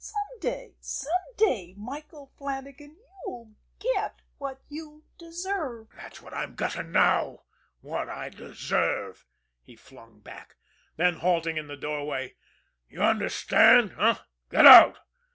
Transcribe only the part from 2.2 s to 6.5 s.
Flannagan, you'll get what you deserve." "That's what